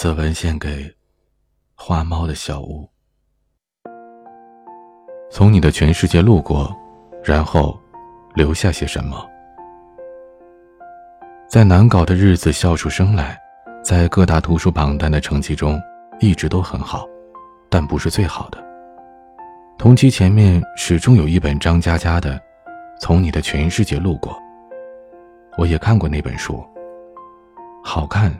[0.00, 0.88] 此文献给
[1.74, 2.88] 花猫的小屋。
[5.28, 6.72] 从你的全世界路过，
[7.24, 7.76] 然后
[8.36, 9.28] 留下些什么？
[11.48, 13.36] 在难搞的日子笑出声来，
[13.82, 15.76] 在各大图书榜单的成绩中
[16.20, 17.04] 一直都很好，
[17.68, 18.64] 但不是最好的。
[19.76, 22.34] 同期前面始终有一本张嘉佳的
[23.00, 24.32] 《从你的全世界路过》，
[25.56, 26.64] 我也看过那本书，
[27.82, 28.32] 好看，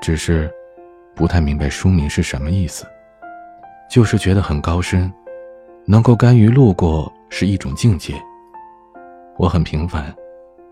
[0.00, 0.50] 只是
[1.14, 2.86] 不太明白书名是什么意思，
[3.90, 5.12] 就是觉得很高深，
[5.84, 8.14] 能够甘于路过是一种境界。
[9.36, 10.14] 我很平凡。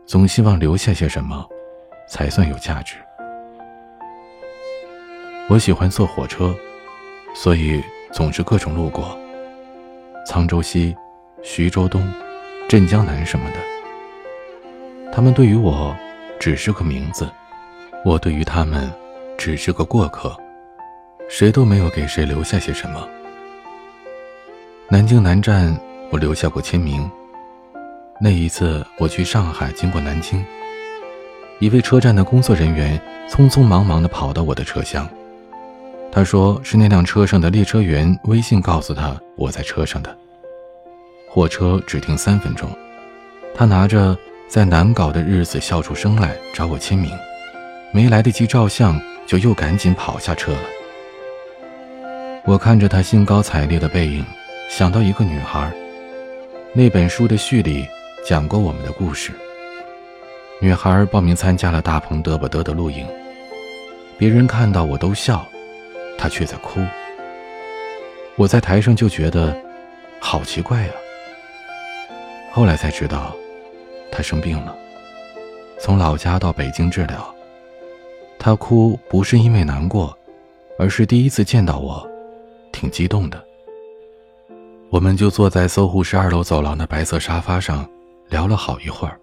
[0.06, 1.46] 总希望留下些什么，
[2.08, 2.96] 才算有价值。
[5.48, 6.52] 我喜欢坐火车，
[7.32, 9.16] 所以总是各种路过。
[10.26, 10.96] 沧州西、
[11.44, 12.12] 徐州东、
[12.68, 15.96] 镇江南什么的，他们对于我
[16.40, 17.30] 只是个名字，
[18.04, 18.90] 我对于他们
[19.40, 20.36] 只是个过客，
[21.26, 23.08] 谁都没有给谁留下些什么。
[24.86, 25.74] 南京南站，
[26.10, 27.10] 我留下过签名。
[28.20, 30.44] 那一次我去上海，经过南京，
[31.58, 35.08] 一位车站的工作人员匆匆忙忙地跑到我的车厢。
[36.12, 40.14] 他说是那辆车上的列车员微信告诉他我在车上的。
[41.30, 42.68] 火车只停三分钟，
[43.54, 44.14] 他拿着
[44.46, 47.10] 在难搞的日子笑出声来找我签名，
[47.90, 50.58] 没来得及照相，就又赶紧跑下车了。
[52.44, 54.24] 我看着他兴高采烈的背影，
[54.68, 55.70] 想到一个女孩，
[56.72, 57.86] 那本书的序里。
[58.22, 59.32] 讲过我们的故事。
[60.60, 63.06] 女孩报名参加了大鹏嘚不嘚的露营，
[64.18, 65.46] 别人看到我都笑，
[66.18, 66.80] 她却在哭。
[68.36, 69.56] 我在台上就觉得
[70.20, 70.92] 好奇怪呀。
[72.52, 73.34] 后来才知道，
[74.12, 74.76] 她生病了，
[75.78, 77.34] 从老家到北京治疗。
[78.40, 80.18] 她哭不是因为难过，
[80.78, 82.04] 而是第一次见到我，
[82.72, 83.40] 挺激动的。
[84.88, 87.88] 我们就坐在搜狐十二楼走廊的白色沙发上。
[88.30, 89.18] 聊了好一会儿，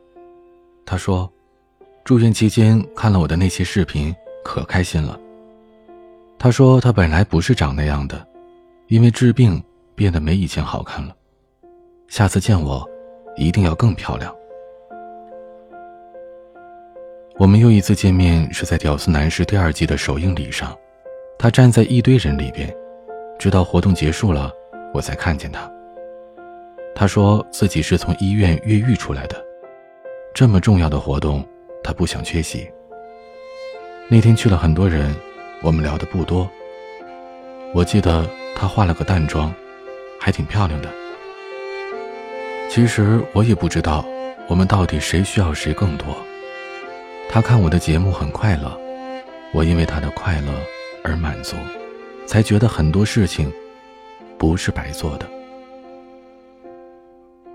[0.86, 1.32] 他说
[2.04, 4.14] ：“住院期间看了我的那些视频，
[4.44, 5.18] 可开心了。”
[6.38, 8.28] 他说：“他本来不是长那样的，
[8.88, 9.64] 因为治病
[9.96, 11.16] 变得没以前好看了。
[12.10, 12.86] 下次见我，
[13.38, 14.36] 一定要更漂亮。”
[17.40, 20.76] 我们又一次见面是在《屌丝男士》第二季的首映礼上，
[21.38, 22.76] 他站在一堆人里边，
[23.38, 24.52] 直到活动结束了，
[24.92, 25.72] 我才看见他。
[26.96, 29.40] 他说自己是从医院越狱出来的，
[30.34, 31.48] 这么重要的活动，
[31.84, 32.68] 他不想缺席。
[34.08, 35.16] 那天去了很多人，
[35.62, 36.50] 我们聊的不多。
[37.72, 39.54] 我记得他化了个淡妆，
[40.20, 40.90] 还挺漂亮的。
[42.68, 44.04] 其实我也不知道
[44.48, 46.18] 我们到底谁需要谁更多。
[47.30, 48.76] 他看我的节目很快乐，
[49.54, 50.52] 我因为他的快乐
[51.04, 51.56] 而满足，
[52.26, 53.52] 才觉得很多事情
[54.38, 55.28] 不是白做的。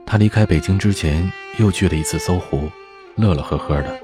[0.04, 2.68] 他离开北京之前，又去了一次搜狐，
[3.16, 3.98] 乐乐呵呵的。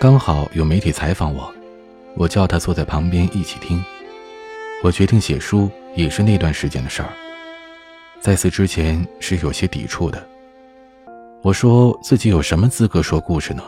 [0.00, 1.52] 刚好有媒体采访我，
[2.16, 3.84] 我叫他坐在旁边一起听。
[4.82, 7.10] 我决定写书，也是那段时间的事儿。
[8.18, 10.26] 在此之前是有些抵触的。
[11.42, 13.62] 我说自己有什么资格说故事呢？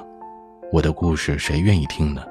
[0.72, 2.22] 我的故事谁愿意听呢？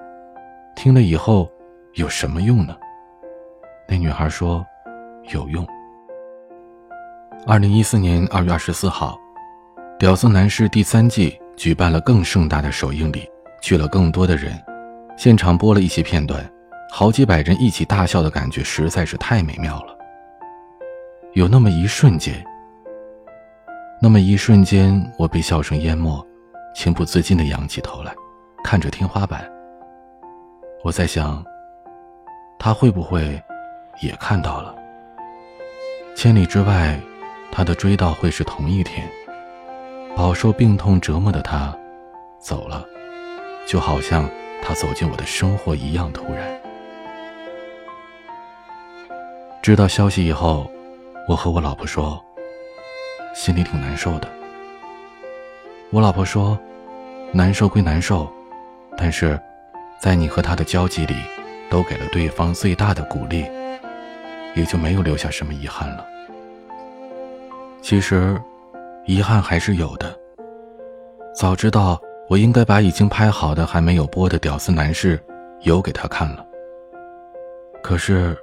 [0.75, 1.47] 听了以后
[1.93, 2.75] 有什么用呢？
[3.87, 4.65] 那女孩说，
[5.31, 5.63] 有用。
[7.45, 9.15] 二零一四年二月二十四号，
[9.99, 13.29] 《屌丝男士》第三季举办了更盛大的首映礼，
[13.61, 14.59] 去了更多的人，
[15.15, 16.43] 现场播了一些片段，
[16.89, 19.95] 好几百人一起大笑的感觉实在是太美妙了。
[21.33, 22.43] 有那么一瞬间，
[24.01, 26.27] 那么一瞬间，我被笑声淹没，
[26.73, 28.11] 情不自禁地仰起头来，
[28.71, 29.51] 看着天花板。
[30.81, 31.43] 我在想，
[32.57, 33.37] 他会不会
[34.01, 34.73] 也看到了？
[36.15, 36.97] 千里之外。
[37.51, 39.05] 他的追悼会是同一天，
[40.15, 41.77] 饱受病痛折磨的他
[42.39, 42.85] 走了，
[43.67, 44.25] 就好像
[44.63, 46.57] 他走进我的生活一样突然。
[49.61, 50.71] 知道消息以后，
[51.27, 52.23] 我和我老婆说，
[53.35, 54.29] 心里挺难受的。
[55.89, 56.57] 我老婆说，
[57.33, 58.31] 难受归难受，
[59.03, 59.37] 但是，
[59.99, 61.15] 在你和他的交集里，
[61.71, 63.47] 都给了对方最大的鼓励，
[64.53, 66.05] 也就没有留下什么遗憾了。
[67.81, 68.39] 其实，
[69.07, 70.15] 遗憾还是有的。
[71.33, 71.99] 早知道
[72.29, 75.17] 我应该把已经拍好的还没有播的《屌丝男士》
[75.61, 76.45] 邮给他看了。
[77.81, 78.37] 可是，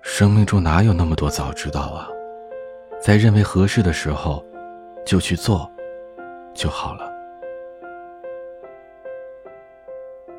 [0.00, 2.08] 生命中哪有那么多早知道啊？
[2.98, 4.42] 在认为合适的时候，
[5.04, 5.70] 就去做，
[6.54, 7.17] 就好了。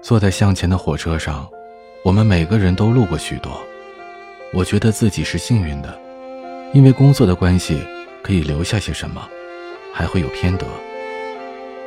[0.01, 1.47] 坐在向前的火车上，
[2.03, 3.61] 我们每个人都路过许多，
[4.53, 5.99] 我觉得自己是幸运的，
[6.73, 7.81] 因为工作的关系
[8.23, 9.27] 可以留下些什么，
[9.93, 10.65] 还会有偏得。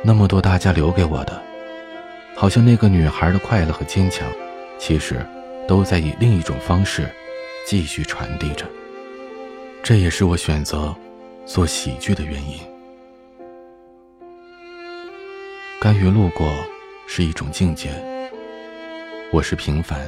[0.03, 1.41] 那么多大家留给我的，
[2.35, 4.27] 好像那个女孩的快乐和坚强，
[4.77, 5.25] 其实
[5.67, 7.09] 都在以另一种方式
[7.65, 8.65] 继续传递着。
[9.81, 10.95] 这也是我选择
[11.45, 12.59] 做喜剧的原因。
[15.81, 16.53] 甘于路过
[17.07, 17.91] 是一种境界。
[19.31, 20.07] 我是平凡，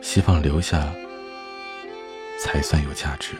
[0.00, 0.92] 希望留下
[2.38, 3.34] 才算有价值。